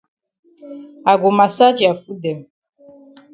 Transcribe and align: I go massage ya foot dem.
I 1.11 1.13
go 1.21 1.29
massage 1.37 1.79
ya 1.85 1.93
foot 2.01 2.19
dem. 2.23 2.39